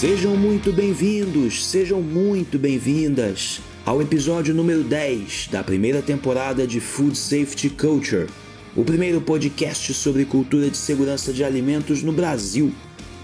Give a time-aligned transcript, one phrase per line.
[0.00, 7.18] Sejam muito bem-vindos, sejam muito bem-vindas ao episódio número 10 da primeira temporada de Food
[7.18, 8.26] Safety Culture,
[8.74, 12.72] o primeiro podcast sobre cultura de segurança de alimentos no Brasil.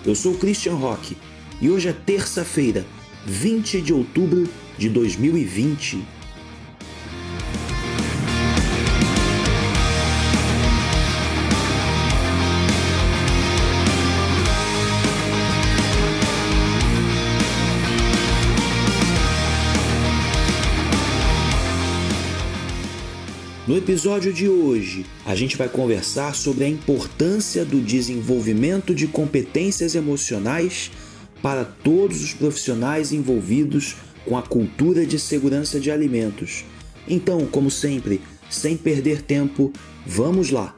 [0.04, 1.16] Eu sou Christian Rock
[1.62, 2.84] e hoje é terça-feira,
[3.24, 4.46] 20 de outubro
[4.76, 6.15] de 2020.
[23.66, 29.96] No episódio de hoje, a gente vai conversar sobre a importância do desenvolvimento de competências
[29.96, 30.92] emocionais
[31.42, 36.64] para todos os profissionais envolvidos com a cultura de segurança de alimentos.
[37.08, 39.72] Então, como sempre, sem perder tempo,
[40.06, 40.72] vamos lá!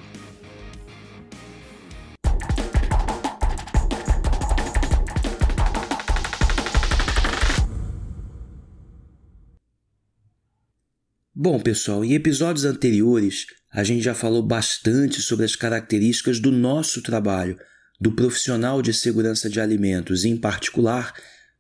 [11.41, 17.01] Bom, pessoal, em episódios anteriores a gente já falou bastante sobre as características do nosso
[17.01, 17.57] trabalho,
[18.01, 21.15] do profissional de segurança de alimentos, em particular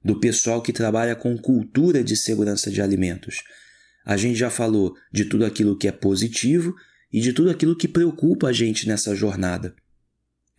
[0.05, 3.45] do pessoal que trabalha com cultura de segurança de alimentos.
[4.05, 6.75] A gente já falou de tudo aquilo que é positivo
[7.13, 9.77] e de tudo aquilo que preocupa a gente nessa jornada.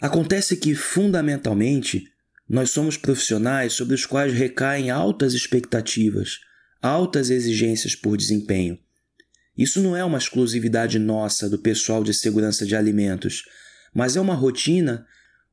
[0.01, 2.05] Acontece que, fundamentalmente,
[2.47, 6.39] nós somos profissionais sobre os quais recaem altas expectativas,
[6.81, 8.79] altas exigências por desempenho.
[9.59, 13.43] Isso não é uma exclusividade nossa do pessoal de segurança de alimentos,
[13.93, 15.05] mas é uma rotina,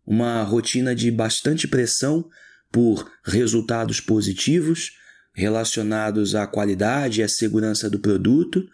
[0.07, 2.25] uma rotina de bastante pressão
[2.71, 4.93] por resultados positivos
[5.35, 8.65] relacionados à qualidade e à segurança do produto,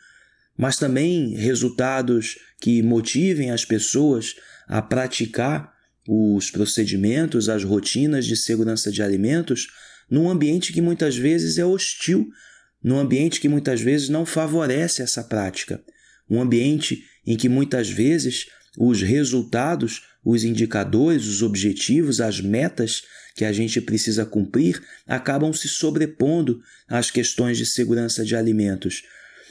[0.55, 4.35] mas também resultados que motivem as pessoas
[4.69, 5.73] a praticar
[6.07, 9.69] os procedimentos, as rotinas de segurança de alimentos
[10.11, 12.29] num ambiente que muitas vezes é hostil
[12.83, 15.83] num ambiente que muitas vezes não favorece essa prática,
[16.29, 18.47] um ambiente em que muitas vezes
[18.79, 23.03] os resultados, os indicadores, os objetivos, as metas
[23.35, 29.03] que a gente precisa cumprir acabam se sobrepondo às questões de segurança de alimentos.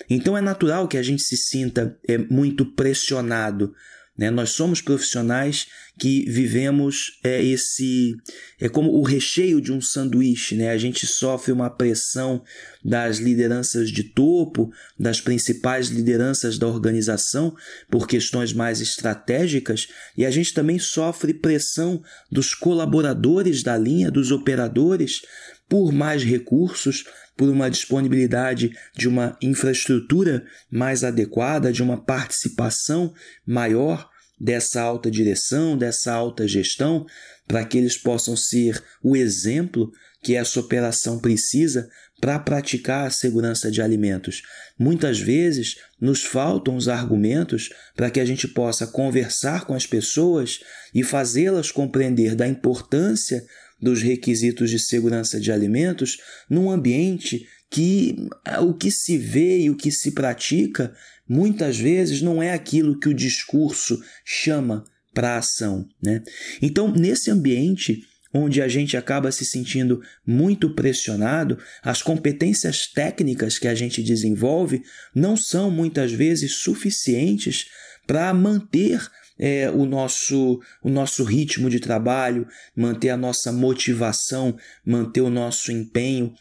[0.09, 3.73] Então é natural que a gente se sinta é, muito pressionado
[4.17, 4.29] né?
[4.29, 5.67] Nós somos profissionais
[5.97, 8.15] que vivemos é, esse.
[8.59, 10.55] É como o recheio de um sanduíche.
[10.55, 10.69] Né?
[10.69, 12.43] A gente sofre uma pressão
[12.83, 17.55] das lideranças de topo, das principais lideranças da organização,
[17.89, 22.01] por questões mais estratégicas, e a gente também sofre pressão
[22.31, 25.21] dos colaboradores da linha, dos operadores,
[25.69, 27.05] por mais recursos,
[27.41, 34.07] por uma disponibilidade de uma infraestrutura mais adequada, de uma participação maior
[34.39, 37.03] dessa alta direção, dessa alta gestão,
[37.47, 39.91] para que eles possam ser o exemplo
[40.21, 41.89] que essa operação precisa
[42.21, 44.43] para praticar a segurança de alimentos.
[44.77, 50.59] Muitas vezes nos faltam os argumentos para que a gente possa conversar com as pessoas
[50.93, 53.43] e fazê-las compreender da importância
[53.81, 56.17] dos requisitos de segurança de alimentos
[56.49, 58.15] num ambiente que
[58.61, 60.93] o que se vê e o que se pratica
[61.27, 64.83] muitas vezes não é aquilo que o discurso chama
[65.13, 65.87] para a ação.
[66.03, 66.21] Né?
[66.61, 68.03] Então, nesse ambiente
[68.33, 74.83] onde a gente acaba se sentindo muito pressionado, as competências técnicas que a gente desenvolve
[75.13, 77.67] não são muitas vezes suficientes
[78.07, 79.01] para manter
[79.41, 85.71] é, o, nosso, o nosso ritmo de trabalho, manter a nossa motivação, manter o nosso
[85.71, 86.31] empenho.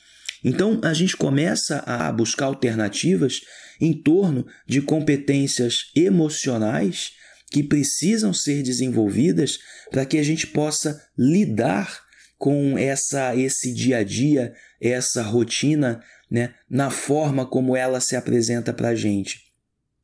[0.45, 3.41] Então a gente começa a buscar alternativas
[3.81, 7.13] em torno de competências emocionais
[7.51, 9.59] que precisam ser desenvolvidas
[9.91, 12.03] para que a gente possa lidar
[12.39, 18.73] com essa esse dia a dia, essa rotina, né, na forma como ela se apresenta
[18.73, 19.50] para a gente.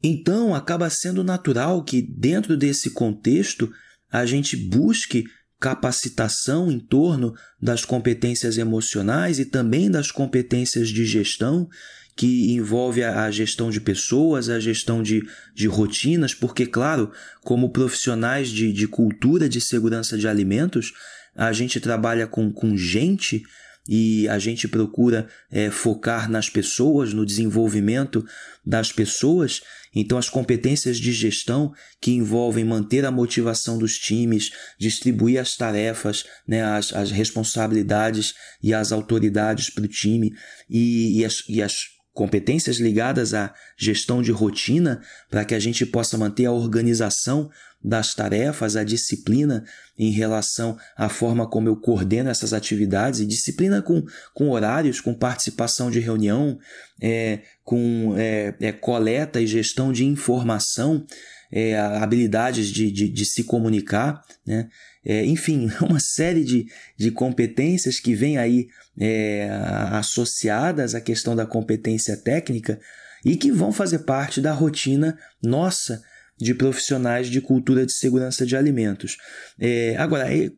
[0.08, 3.68] Então acaba sendo natural que dentro desse contexto
[4.08, 5.24] a gente busque
[5.58, 11.68] capacitação em torno das competências emocionais e também das competências de gestão,
[12.14, 15.22] que envolve a gestão de pessoas, a gestão de,
[15.52, 17.10] de rotinas, porque, claro,
[17.42, 20.92] como profissionais de, de cultura de segurança de alimentos,
[21.34, 23.42] a gente trabalha com, com gente
[23.88, 28.24] e a gente procura é, focar nas pessoas, no desenvolvimento
[28.64, 29.60] das pessoas.
[29.94, 36.24] Então, as competências de gestão que envolvem manter a motivação dos times, distribuir as tarefas,
[36.46, 40.34] né, as, as responsabilidades e as autoridades para o time
[40.68, 45.84] e, e, as, e as competências ligadas à gestão de rotina para que a gente
[45.84, 47.50] possa manter a organização
[47.86, 49.64] das tarefas, a disciplina
[49.96, 54.04] em relação à forma como eu coordeno essas atividades, e disciplina com,
[54.34, 56.58] com horários, com participação de reunião,
[57.00, 61.06] é, com é, é, coleta e gestão de informação,
[61.52, 64.68] é, habilidades de, de, de, se comunicar, né?
[65.04, 66.66] É, enfim, uma série de,
[66.98, 68.66] de competências que vêm aí
[68.98, 69.48] é,
[69.92, 72.80] associadas à questão da competência técnica
[73.24, 76.02] e que vão fazer parte da rotina nossa
[76.38, 79.16] de profissionais de cultura de segurança de alimentos.
[79.58, 80.50] É, agora, é,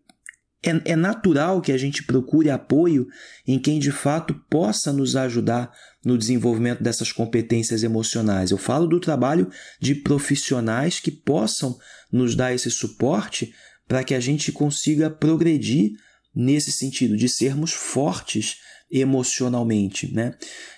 [0.63, 3.07] é, é, natural que a gente procure apoio
[3.47, 5.71] em quem de fato possa nos ajudar
[6.05, 8.51] no desenvolvimento dessas competências emocionais.
[8.51, 9.49] Eu falo do trabalho
[9.81, 11.79] de profissionais que possam
[12.11, 13.55] nos dar esse suporte
[13.87, 15.93] para que a gente consiga progredir
[16.35, 18.57] nesse sentido de sermos fortes
[18.91, 20.13] emocionalmente.
[20.13, 20.35] Né?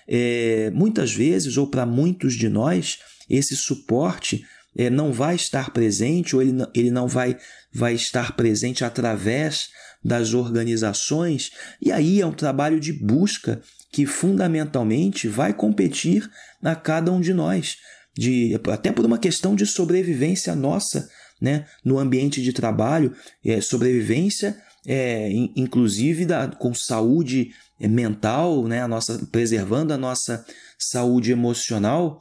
[0.07, 2.99] É, muitas vezes, ou para muitos de nós,
[3.29, 4.45] esse suporte
[4.75, 7.37] é, não vai estar presente ou ele não, ele não vai,
[7.73, 9.69] vai estar presente através
[10.03, 16.27] das organizações, e aí é um trabalho de busca que fundamentalmente vai competir
[16.63, 17.77] a cada um de nós,
[18.17, 21.07] de, até por uma questão de sobrevivência nossa
[21.39, 23.15] né, no ambiente de trabalho,
[23.45, 30.45] é, sobrevivência é, inclusive da, com saúde mental, né, a nossa, preservando a nossa
[30.77, 32.19] saúde emocional.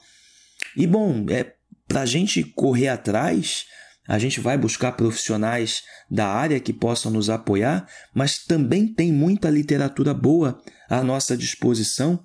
[0.76, 1.55] E bom, é,
[1.91, 3.65] para a gente correr atrás,
[4.07, 7.85] a gente vai buscar profissionais da área que possam nos apoiar,
[8.15, 12.23] mas também tem muita literatura boa à nossa disposição.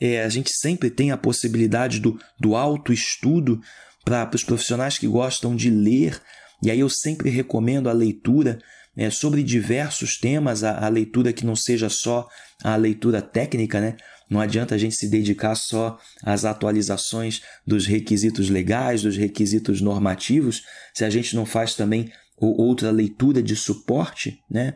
[0.00, 3.60] É, a gente sempre tem a possibilidade do, do autoestudo
[4.04, 6.22] para os profissionais que gostam de ler,
[6.62, 8.60] e aí eu sempre recomendo a leitura
[8.96, 12.28] é, sobre diversos temas, a, a leitura que não seja só
[12.62, 13.96] a leitura técnica, né?
[14.28, 20.62] Não adianta a gente se dedicar só às atualizações dos requisitos legais, dos requisitos normativos,
[20.92, 24.74] se a gente não faz também outra leitura de suporte, né?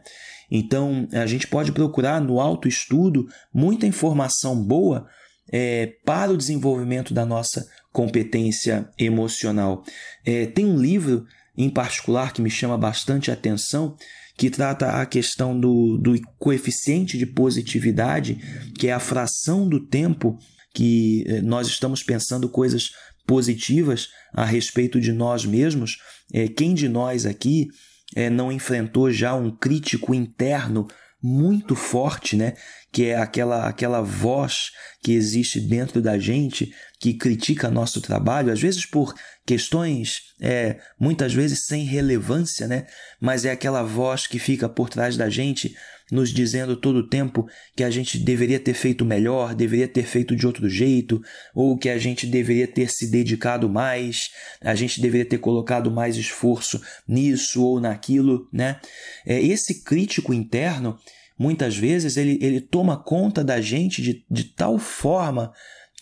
[0.50, 5.06] Então a gente pode procurar no autoestudo muita informação boa
[5.50, 9.84] é, para o desenvolvimento da nossa competência emocional.
[10.24, 11.26] É, tem um livro
[11.56, 13.96] em particular que me chama bastante atenção
[14.36, 18.38] que trata a questão do, do coeficiente de positividade,
[18.78, 20.38] que é a fração do tempo
[20.74, 22.90] que eh, nós estamos pensando coisas
[23.26, 25.98] positivas a respeito de nós mesmos.
[26.32, 27.68] É, quem de nós aqui
[28.14, 30.88] é, não enfrentou já um crítico interno
[31.22, 32.54] muito forte, né?
[32.90, 34.70] Que é aquela, aquela voz
[35.02, 39.14] que existe dentro da gente que critica nosso trabalho, às vezes por
[39.46, 42.86] questões, é, muitas vezes sem relevância, né?
[43.20, 45.74] Mas é aquela voz que fica por trás da gente,
[46.12, 50.36] nos dizendo todo o tempo que a gente deveria ter feito melhor, deveria ter feito
[50.36, 51.22] de outro jeito,
[51.54, 54.28] ou que a gente deveria ter se dedicado mais,
[54.60, 58.78] a gente deveria ter colocado mais esforço nisso ou naquilo, né?
[59.24, 60.98] É, esse crítico interno,
[61.38, 65.50] muitas vezes, ele, ele toma conta da gente de, de tal forma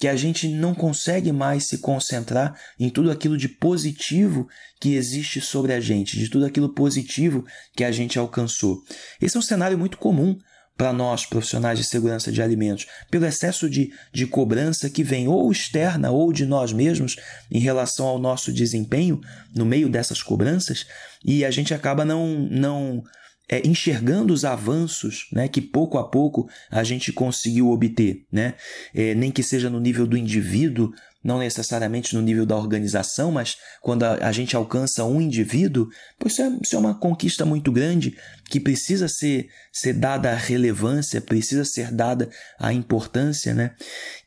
[0.00, 4.49] que a gente não consegue mais se concentrar em tudo aquilo de positivo
[4.81, 7.44] que existe sobre a gente, de tudo aquilo positivo
[7.76, 8.82] que a gente alcançou.
[9.20, 10.38] Esse é um cenário muito comum
[10.75, 15.53] para nós, profissionais de segurança de alimentos, pelo excesso de, de cobrança que vem ou
[15.53, 17.17] externa ou de nós mesmos
[17.51, 19.20] em relação ao nosso desempenho
[19.55, 20.86] no meio dessas cobranças,
[21.22, 23.05] e a gente acaba não, não
[23.51, 28.55] é, enxergando os avanços né, que pouco a pouco a gente conseguiu obter, né?
[28.95, 33.56] É, nem que seja no nível do indivíduo, não necessariamente no nível da organização, mas
[33.82, 37.70] quando a, a gente alcança um indivíduo, pois isso é, isso é, uma conquista muito
[37.70, 38.17] grande
[38.48, 43.74] que precisa ser, ser dada a relevância, precisa ser dada a importância, né?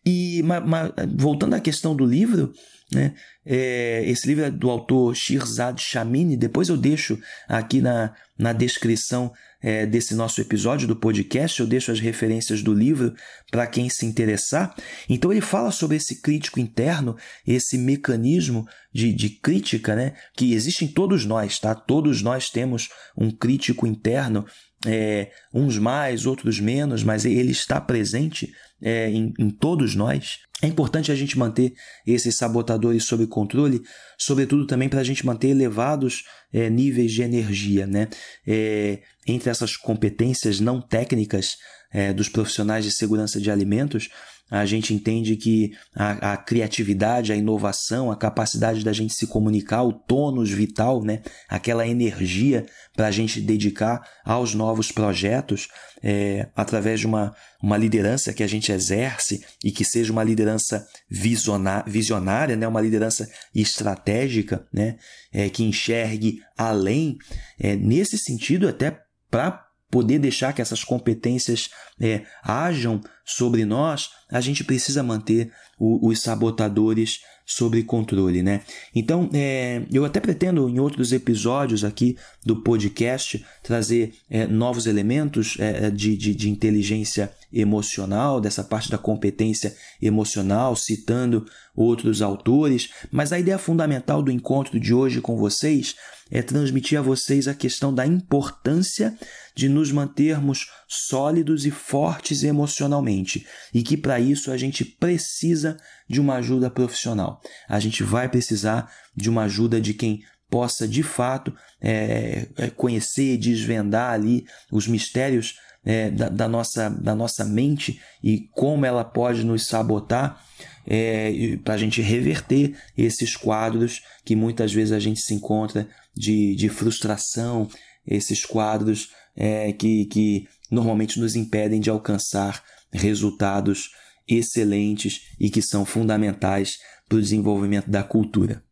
[0.06, 2.54] E ma, ma, voltando à questão do livro,
[2.92, 3.16] né?
[3.46, 6.38] É, esse livro é do autor Shirzad Shamini.
[6.38, 9.34] Depois eu deixo aqui na, na descrição
[9.64, 13.14] é, desse nosso episódio do podcast, eu deixo as referências do livro
[13.50, 14.76] para quem se interessar.
[15.10, 17.16] Então ele fala sobre esse crítico interno,
[17.48, 21.58] esse mecanismo de, de crítica né, que existe em todos nós.
[21.60, 21.74] Tá?
[21.74, 24.46] Todos nós temos um crítico interno
[24.86, 28.52] é, uns mais, outros menos, mas ele está presente
[28.84, 30.40] é, em, em, todos nós.
[30.62, 31.74] É importante a gente manter
[32.06, 33.82] esses sabotadores sob controle,
[34.18, 37.88] sobretudo também para a gente manter elevados é, níveis de energia.
[37.88, 38.10] Né?
[38.46, 41.58] É, entre essas competências não técnicas
[41.92, 44.10] é, dos profissionais de segurança de alimentos,
[44.50, 49.84] a gente entende que a, a, criatividade, a inovação, a capacidade da gente se comunicar,
[49.84, 51.22] o tônus vital, né?
[51.50, 55.70] aquela energia para a gente dedicar aos novos projetos,
[56.04, 60.86] é, através de uma, uma liderança que a gente exerce e que seja uma liderança
[61.10, 62.68] visionária, né?
[62.68, 64.98] uma liderança estratégica, né?
[65.32, 67.18] É, que enxergue além,
[67.60, 69.00] é, nesse sentido, até
[69.32, 71.70] para poder deixar que essas competências
[72.02, 78.62] é, ajam sobre nós, a gente precisa manter o, os sabotadores sob controle, né?
[78.96, 85.58] Então, é, eu até pretendo em outros episódios aqui do podcast trazer é, novos elementos
[85.60, 91.46] é, de, de, de inteligência emocional, dessa parte da competência emocional, citando
[91.76, 95.96] outros autores, mas a ideia fundamental do encontro de hoje com vocês
[96.34, 99.16] é transmitir a vocês a questão da importância
[99.56, 105.78] de nos mantermos sólidos e fortes emocionalmente e que para isso a gente precisa
[106.10, 107.40] de uma ajuda profissional.
[107.70, 113.38] A gente vai precisar de uma ajuda de quem possa de fato é, é conhecer,
[113.38, 119.44] desvendar ali os mistérios é, da, da, nossa, da nossa mente e como ela pode
[119.44, 120.44] nos sabotar
[120.88, 126.56] é, para a gente reverter esses quadros que muitas vezes a gente se encontra de,
[126.56, 127.68] de frustração,
[128.06, 133.92] esses quadros é, que, que normalmente nos impedem de alcançar resultados
[134.28, 136.78] excelentes e que são fundamentais
[137.08, 138.63] para o desenvolvimento da cultura.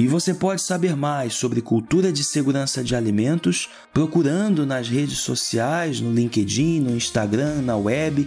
[0.00, 6.00] E você pode saber mais sobre cultura de segurança de alimentos procurando nas redes sociais,
[6.00, 8.26] no LinkedIn, no Instagram, na web,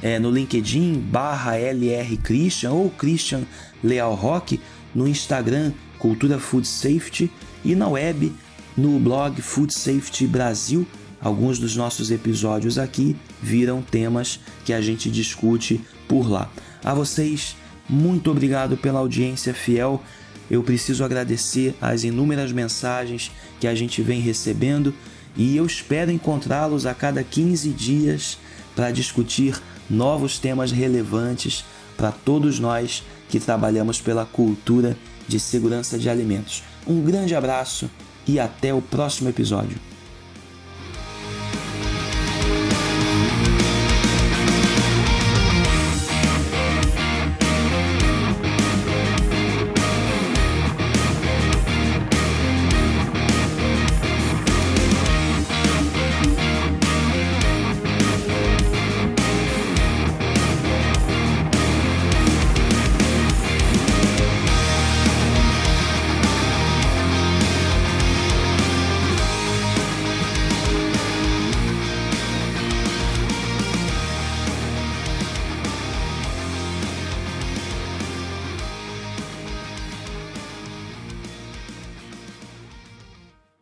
[0.00, 3.42] é, no LinkedIn barra LR Christian ou Christian
[3.84, 4.58] Leal Rock,
[4.94, 7.30] no Instagram Cultura Food Safety
[7.62, 8.32] e na web
[8.74, 10.86] no blog Food Safety Brasil.
[11.20, 15.78] Alguns dos nossos episódios aqui viram temas que a gente discute
[16.08, 16.50] por lá.
[16.82, 17.54] A vocês,
[17.86, 20.02] muito obrigado pela audiência fiel
[20.52, 24.94] eu preciso agradecer as inúmeras mensagens que a gente vem recebendo
[25.34, 28.36] e eu espero encontrá-los a cada 15 dias
[28.76, 31.64] para discutir novos temas relevantes
[31.96, 34.94] para todos nós que trabalhamos pela cultura
[35.26, 36.62] de segurança de alimentos.
[36.86, 37.88] Um grande abraço
[38.26, 39.91] e até o próximo episódio.